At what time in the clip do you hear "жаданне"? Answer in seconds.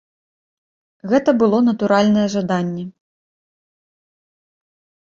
2.37-2.83